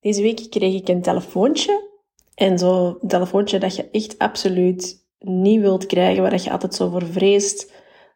[0.00, 1.88] Deze week kreeg ik een telefoontje.
[2.34, 7.06] En zo'n telefoontje dat je echt absoluut niet wilt krijgen, waar je altijd zo voor
[7.06, 7.72] vreest,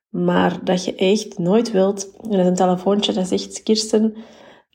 [0.09, 2.17] maar dat je echt nooit wilt.
[2.23, 4.15] En dat is een telefoontje dat zegt, Kirsten,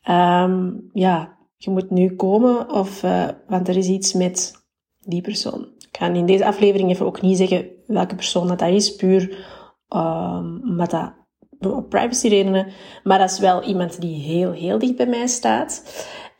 [0.09, 4.53] um, ja, je moet nu komen, of, uh, want er is iets met
[4.99, 5.67] die persoon.
[5.77, 9.47] Ik ga in deze aflevering even ook niet zeggen welke persoon dat, dat is, puur
[9.89, 11.13] um, dat
[11.59, 12.67] op privacy redenen.
[13.03, 15.83] Maar dat is wel iemand die heel, heel dicht bij mij staat.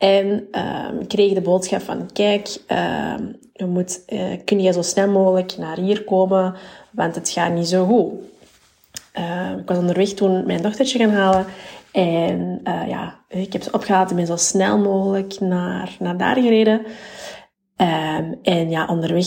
[0.00, 2.58] En um, kreeg de boodschap van, kijk,
[3.18, 6.54] um, je moet, uh, kun je zo snel mogelijk naar hier komen,
[6.90, 8.12] want het gaat niet zo goed.
[9.18, 11.46] Uh, ik was onderweg toen mijn dochtertje gaan halen.
[11.92, 16.36] En uh, ja, ik heb ze opgehaald en ben zo snel mogelijk naar, naar daar
[16.36, 16.82] gereden.
[18.42, 19.26] En ja, onderweg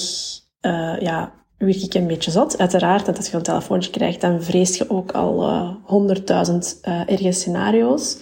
[0.62, 2.58] uh, ja, werd ik een beetje zat.
[2.58, 5.44] Uiteraard, dat als je een telefoontje krijgt, dan vrees je ook al
[5.84, 8.18] honderdduizend uh, erge scenario's.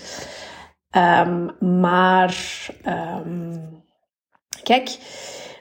[0.97, 2.35] Um, maar
[2.87, 3.83] um,
[4.63, 4.97] kijk,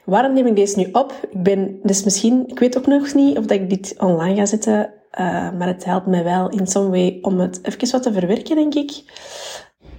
[0.05, 1.13] waarom neem ik deze nu op?
[1.29, 4.45] Ik ben dus misschien, ik weet ook nog niet of dat ik dit online ga
[4.45, 8.13] zetten, uh, maar het helpt mij wel in some way om het even wat te
[8.13, 9.03] verwerken, denk ik.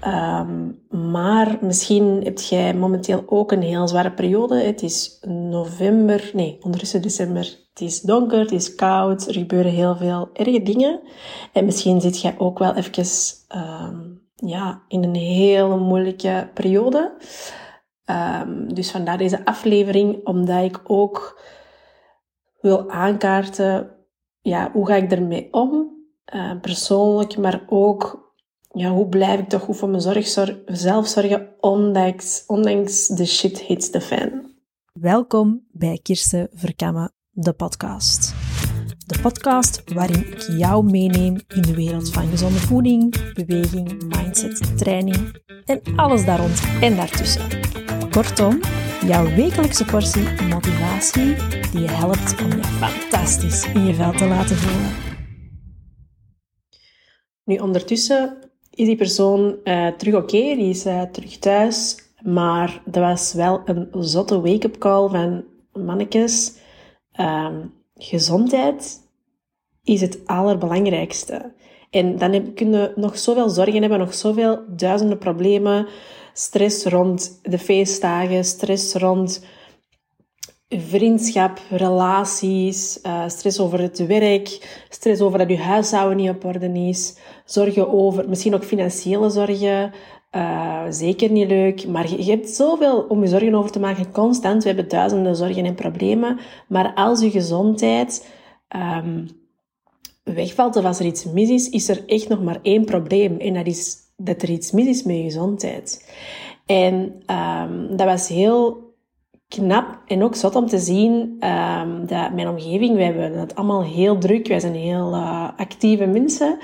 [0.07, 4.55] Um, maar misschien heb jij momenteel ook een heel zware periode.
[4.55, 7.59] Het is november, nee, ondertussen december.
[7.71, 11.01] Het is donker, het is koud, er gebeuren heel veel erge dingen.
[11.53, 13.05] En misschien zit jij ook wel even
[13.57, 17.17] um, ja, in een hele moeilijke periode.
[18.07, 21.41] Um, dus vandaar deze aflevering, omdat ik ook
[22.61, 23.91] wil aankaarten,
[24.41, 25.91] ja, hoe ga ik ermee om?
[26.35, 28.33] Uh, persoonlijk, maar ook,
[28.71, 30.27] ja, hoe blijf ik toch goed voor mijn zorg,
[30.67, 34.51] zelf zorgen, ondanks, ondanks de shit hits the fan.
[34.93, 38.42] Welkom bij Kirsten Verkammen, de podcast.
[39.13, 45.43] De podcast waarin ik jou meeneem in de wereld van gezonde voeding, beweging, mindset, training
[45.65, 47.43] en alles daar rond en daartussen.
[48.11, 48.61] Kortom,
[49.07, 51.35] jouw wekelijkse portie motivatie
[51.73, 54.91] die je helpt om je fantastisch in je vel te laten voelen.
[57.45, 58.37] Nu, ondertussen
[58.71, 63.63] is die persoon uh, terug oké, die is uh, terug thuis, maar dat was wel
[63.65, 66.53] een zotte wake-up call van mannetjes.
[67.21, 69.01] Um, gezondheid
[69.85, 71.53] is het allerbelangrijkste.
[71.91, 75.87] En dan kunnen nog zoveel zorgen hebben, nog zoveel duizenden problemen.
[76.33, 79.45] Stress rond de feestdagen, stress rond
[80.69, 84.49] vriendschap, relaties, uh, stress over het werk,
[84.89, 89.93] stress over dat je huishouden niet op orde is, zorgen over, misschien ook financiële zorgen,
[90.37, 91.87] uh, zeker niet leuk.
[91.87, 94.63] Maar je, hebt zoveel om je zorgen over te maken, constant.
[94.63, 96.39] We hebben duizenden zorgen en problemen.
[96.69, 98.29] Maar als je gezondheid
[98.77, 99.29] um,
[100.23, 103.39] wegvalt of als er iets mis is, is er echt nog maar één probleem.
[103.39, 106.13] En dat is dat er iets mis is met je gezondheid.
[106.67, 108.91] En um, dat was heel
[109.49, 111.13] knap en ook zot om te zien
[111.49, 114.49] um, dat mijn omgeving, wij hebben het allemaal heel druk.
[114.49, 116.59] Wij zijn heel uh, actieve mensen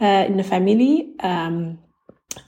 [0.00, 1.14] uh, in de familie.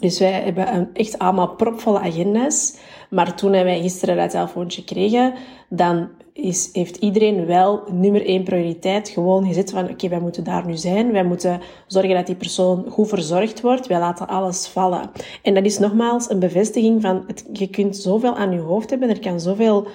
[0.00, 2.76] Dus wij hebben echt allemaal propvolle agenda's.
[3.10, 5.34] Maar toen wij gisteren dat telefoontje kregen,
[5.68, 10.66] dan is, heeft iedereen wel nummer één prioriteit gewoon gezet van oké, wij moeten daar
[10.66, 11.12] nu zijn.
[11.12, 13.86] Wij moeten zorgen dat die persoon goed verzorgd wordt.
[13.86, 15.10] Wij laten alles vallen.
[15.42, 19.08] En dat is nogmaals een bevestiging van het, je kunt zoveel aan je hoofd hebben.
[19.08, 19.86] Er kan zoveel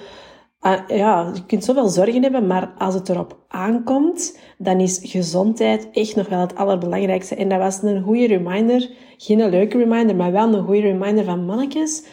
[0.62, 5.88] uh, ja, je kunt zoveel zorgen hebben, maar als het erop aankomt, dan is gezondheid
[5.92, 7.34] echt nog wel het allerbelangrijkste.
[7.34, 11.24] En dat was een goede reminder, geen een leuke reminder, maar wel een goede reminder
[11.24, 12.04] van mannetjes.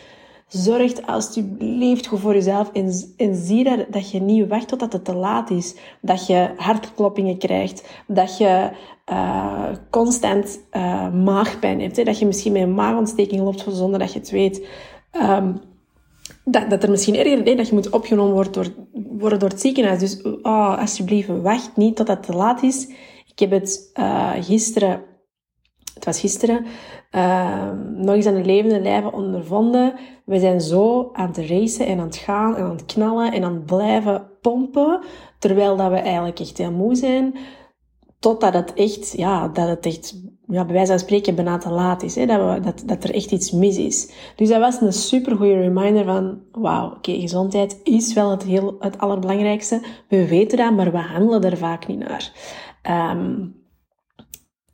[0.48, 2.72] Zorg alsjeblieft goed voor jezelf
[3.18, 5.76] en, zie dat, dat je niet wacht totdat het te laat is.
[6.02, 8.70] Dat je hartkloppingen krijgt, dat je
[9.12, 12.04] uh, constant uh, maagpijn hebt, hè?
[12.04, 14.68] dat je misschien met een maagontsteking loopt zonder dat je het weet.
[15.12, 15.62] Um,
[16.52, 19.62] dat, dat er misschien erger is dat je moet opgenomen worden door, worden door het
[19.62, 20.00] ziekenhuis.
[20.00, 22.88] Dus oh, alsjeblieft, wacht niet tot het te laat is.
[23.26, 25.04] Ik heb het uh, gisteren,
[25.94, 26.66] het was gisteren,
[27.12, 29.94] uh, nog eens aan de levende lijven ondervonden.
[30.26, 33.44] We zijn zo aan het racen en aan het gaan en aan het knallen en
[33.44, 35.02] aan het blijven pompen,
[35.40, 37.36] terwijl dat we eigenlijk echt heel moe zijn.
[38.20, 42.04] Totdat het echt, ja, dat het echt, ja, bij wijze van spreken bijna te laat
[42.04, 42.16] is.
[42.16, 42.26] Hè?
[42.26, 44.12] Dat, we, dat, dat er echt iets mis is.
[44.36, 48.76] Dus dat was een super goede reminder van, wauw, oké, gezondheid is wel het, heel,
[48.80, 49.82] het allerbelangrijkste.
[50.08, 52.32] We weten dat, maar we handelen er vaak niet naar.
[53.12, 53.58] Um,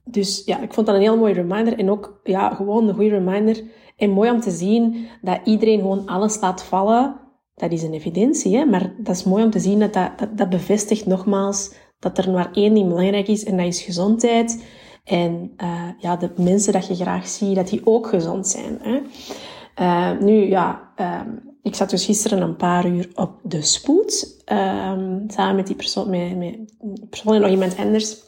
[0.04, 1.80] dus ja, ik vond dat een heel mooie reminder.
[1.80, 3.64] En ook, ja, gewoon een goede reminder.
[3.98, 7.16] En mooi om te zien dat iedereen gewoon alles laat vallen.
[7.56, 8.66] Dat is een evidentie, hè?
[8.66, 12.32] maar dat is mooi om te zien dat dat, dat, dat bevestigt nogmaals dat er
[12.32, 14.64] maar één ding belangrijk is en dat is gezondheid.
[15.04, 18.80] En uh, ja, de mensen dat je graag ziet, dat die ook gezond zijn.
[18.82, 19.02] Hè?
[19.82, 20.94] Uh, nu, ja,
[21.26, 24.44] um, ik zat dus gisteren een paar uur op de spoed.
[24.52, 28.24] Um, samen met die persoon, met, met persoon en nog iemand anders.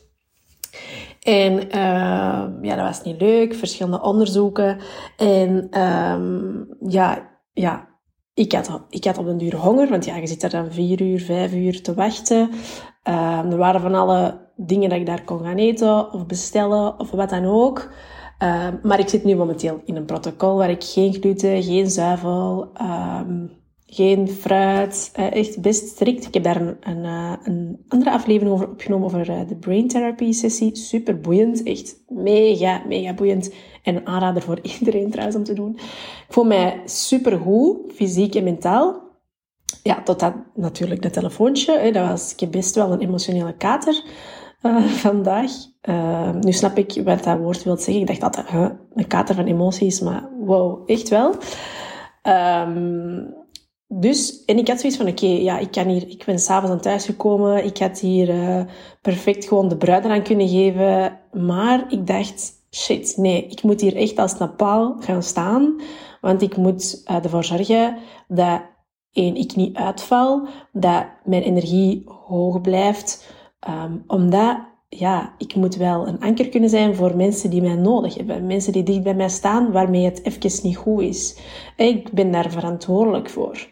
[1.22, 3.56] En uh, ja, dat was niet leuk.
[3.56, 4.78] Verschillende onderzoeken.
[5.18, 5.68] En
[6.88, 7.88] ja, ja,
[8.34, 11.02] ik had, ik had op een duur honger, want ja, je zit er dan vier
[11.02, 12.50] uur, vijf uur te wachten.
[13.08, 17.12] Uh, er waren van alle dingen dat ik daar kon gaan eten of bestellen of
[17.12, 17.90] wat dan ook.
[18.44, 22.72] Uh, maar ik zit nu momenteel in een protocol waar ik geen gluten, geen zuivel,
[22.82, 23.52] um,
[23.86, 26.28] geen fruit, uh, echt best strikt.
[26.28, 27.06] Ik heb daar een, een,
[27.44, 30.76] een andere aflevering over opgenomen over uh, de brain therapy sessie.
[30.76, 33.54] Super boeiend, echt mega, mega boeiend.
[33.84, 35.74] En een aanrader voor iedereen trouwens om te doen.
[36.28, 39.07] Ik voel mij super goed, fysiek en mentaal.
[39.84, 41.80] Ja, tot dat natuurlijk dat telefoontje.
[41.80, 44.04] Hè, dat was, ik heb best wel een emotionele kater
[44.62, 45.52] uh, vandaag.
[45.90, 48.08] Uh, nu snap ik wat dat woord wil zeggen.
[48.08, 51.36] Ik dacht huh, een kater van emoties, maar wow, echt wel.
[52.24, 53.36] Um,
[53.88, 56.82] dus, en ik had zoiets van, oké, ja, ik kan hier, ik ben s'avonds aan
[56.82, 58.62] thuis gekomen, ik had hier uh,
[59.02, 63.96] perfect gewoon de bruid aan kunnen geven, maar ik dacht, shit, nee, ik moet hier
[63.96, 65.82] echt als een paal gaan staan,
[66.22, 67.98] want ik moet ervoor zorgen
[68.28, 68.62] dat,
[69.18, 73.34] één, ik niet uitval, dat mijn energie hoog blijft,
[73.70, 74.58] um, omdat,
[74.90, 78.48] ja, ik moet wel een anker kunnen zijn voor mensen die mij nodig hebben.
[78.48, 81.40] Mensen die dicht bij mij staan, waarmee het even niet goed is.
[81.76, 83.68] Ik ben daar verantwoordelijk voor.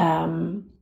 [0.00, 0.73] Um,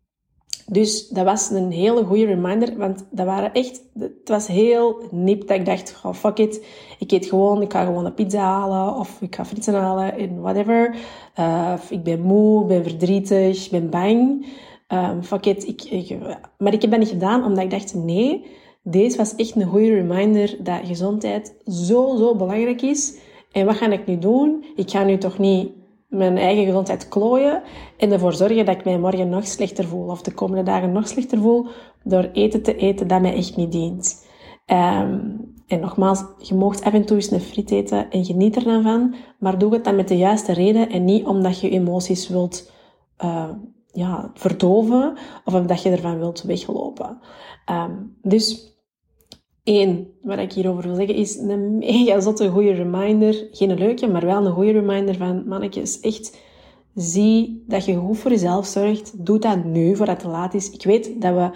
[0.67, 5.49] dus dat was een hele goede reminder, want dat waren echt, het was heel nip
[5.49, 6.64] dat ik dacht, oh, fuck it,
[6.99, 10.41] ik eet gewoon, ik ga gewoon een pizza halen of ik ga frieten halen en
[10.41, 10.97] whatever.
[11.38, 14.47] Uh, ik ben moe, ik ben verdrietig, ik ben bang.
[14.88, 16.19] Um, fuck it, ik, ik,
[16.59, 18.44] maar ik heb dat niet gedaan omdat ik dacht, nee,
[18.82, 23.17] deze was echt een goede reminder dat gezondheid zo, zo belangrijk is.
[23.53, 24.65] En wat ga ik nu doen?
[24.76, 25.70] Ik ga nu toch niet
[26.12, 27.62] mijn eigen gezondheid klooien
[27.97, 31.09] en ervoor zorgen dat ik mij morgen nog slechter voel of de komende dagen nog
[31.09, 31.67] slechter voel
[32.05, 34.26] door eten te eten dat mij echt niet dient.
[34.67, 38.64] Um, en nogmaals, je mag af en toe eens een friet eten en geniet er
[38.64, 42.29] dan van, maar doe het dan met de juiste reden en niet omdat je emoties
[42.29, 42.73] wilt
[43.25, 43.49] uh,
[43.93, 47.19] ja, verdoven of omdat je ervan wilt weglopen.
[47.70, 48.76] Um, dus
[49.64, 53.49] Eén, wat ik hierover wil zeggen, is een mega zotte goede reminder.
[53.50, 56.41] Geen leuke, maar wel een goede reminder van, mannetjes, echt,
[56.94, 59.26] zie dat je goed voor jezelf zorgt.
[59.26, 60.70] Doe dat nu, voordat het te laat is.
[60.70, 61.50] Ik weet dat, we,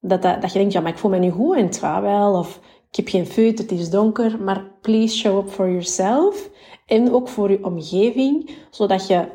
[0.00, 2.38] dat, dat, dat je denkt, ja, maar ik voel me nu goed en het wel.
[2.38, 2.60] Of
[2.90, 4.42] ik heb geen feut, het is donker.
[4.42, 6.50] Maar please show up for yourself.
[6.86, 9.28] En ook voor je omgeving, zodat je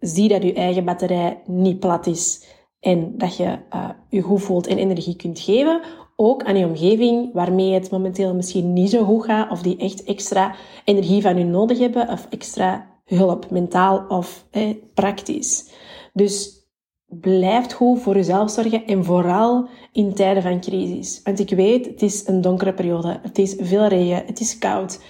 [0.00, 2.46] ziet dat je eigen batterij niet plat is.
[2.80, 5.80] En dat je uh, je goed voelt en energie kunt geven
[6.28, 10.04] ook aan je omgeving waarmee het momenteel misschien niet zo goed gaat of die echt
[10.04, 10.54] extra
[10.84, 14.46] energie van je nodig hebben of extra hulp, mentaal of
[14.94, 15.70] praktisch.
[16.12, 16.66] Dus
[17.06, 21.20] blijf goed voor jezelf zorgen en vooral in tijden van crisis.
[21.24, 25.00] Want ik weet, het is een donkere periode, het is veel regen, het is koud,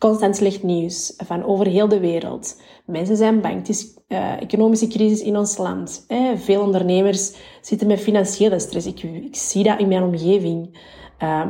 [0.00, 2.60] constant slecht nieuws van over heel de wereld.
[2.84, 3.54] Mensen zijn bang.
[3.54, 6.06] Het is uh, economische crisis in ons land.
[6.34, 8.86] Veel ondernemers zitten met financiële stress.
[8.86, 10.78] Ik, ik zie dat in mijn omgeving.
[11.22, 11.46] Uh,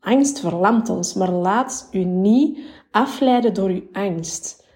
[0.00, 2.58] angst verlamt ons, maar laat u niet
[2.90, 4.66] afleiden door uw angst.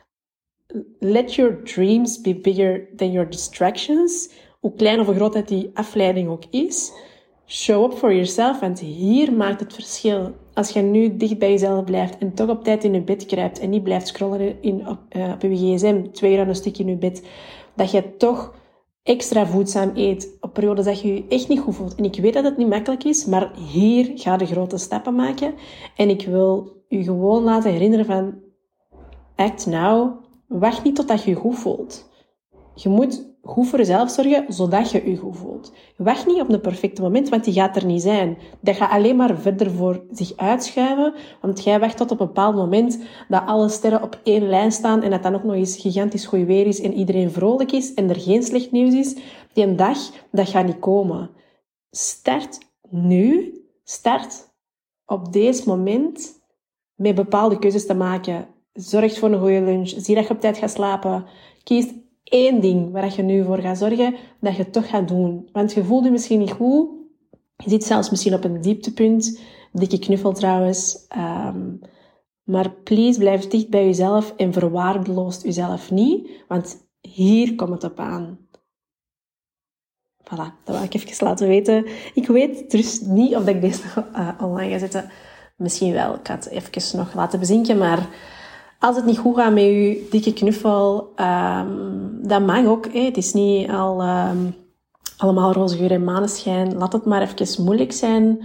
[0.98, 4.30] Let your dreams be bigger than your distractions.
[4.60, 6.92] Hoe klein of groot die afleiding ook is.
[7.48, 10.34] Show up for yourself, want hier maakt het verschil.
[10.54, 13.58] Als je nu dicht bij jezelf blijft en toch op tijd in je bed kruipt
[13.58, 16.82] en niet blijft scrollen in, op, uh, op je gsm, twee uur aan een stukje
[16.82, 17.26] in je bed,
[17.74, 18.54] dat je toch
[19.02, 21.94] extra voedzaam eet op periodes dat je je echt niet goed voelt.
[21.94, 25.54] En ik weet dat het niet makkelijk is, maar hier ga je grote stappen maken.
[25.96, 28.34] En ik wil je gewoon laten herinneren van,
[29.36, 30.24] act now.
[30.46, 32.10] Wacht niet totdat je je goed voelt.
[32.74, 35.72] Je moet goed voor jezelf zorgen, zodat je je goed voelt.
[35.96, 38.38] Wacht niet op een perfecte moment, want die gaat er niet zijn.
[38.60, 42.54] Dat gaat alleen maar verder voor zich uitschuiven, want jij wacht tot op een bepaald
[42.54, 42.98] moment
[43.28, 46.46] dat alle sterren op één lijn staan en dat dan ook nog eens gigantisch goed
[46.46, 49.16] weer is en iedereen vrolijk is en er geen slecht nieuws is.
[49.52, 49.98] Die dag,
[50.30, 51.30] dat gaat niet komen.
[51.90, 52.58] Start
[52.90, 53.54] nu.
[53.84, 54.54] Start
[55.04, 56.40] op deze moment
[56.94, 58.46] met bepaalde keuzes te maken.
[58.72, 59.88] Zorg voor een goede lunch.
[59.88, 61.24] Zie dat je op tijd gaat slapen.
[61.62, 61.86] Kies
[62.28, 65.48] één ding waar je nu voor gaat zorgen, dat je het toch gaat doen.
[65.52, 66.88] Want je voelt je misschien niet goed.
[67.56, 69.40] Je zit zelfs misschien op een dieptepunt.
[69.72, 71.06] Dikke knuffel trouwens.
[71.16, 71.80] Um,
[72.44, 76.30] maar please, blijf dicht bij jezelf en verwaardeloost jezelf niet.
[76.48, 78.38] Want hier komt het op aan.
[80.22, 81.86] Voilà, dat wil ik even laten weten.
[82.14, 85.10] Ik weet dus niet of ik deze uh, online ga zetten.
[85.56, 86.14] Misschien wel.
[86.14, 88.08] Ik ga het even nog laten bezinken, maar
[88.86, 92.92] Als het niet goed gaat met je dikke knuffel, um, dat mag ook.
[92.92, 93.00] Hè.
[93.00, 94.54] Het is niet al um,
[95.16, 96.76] allemaal roze geur en maneschijn.
[96.76, 98.42] Laat het maar even moeilijk zijn.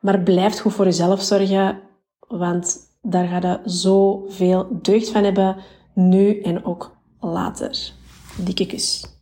[0.00, 1.78] Maar blijf goed voor jezelf zorgen.
[2.28, 5.56] Want daar ga je zoveel deugd van hebben.
[5.94, 7.92] Nu en ook later.
[8.44, 9.15] Dikke kus.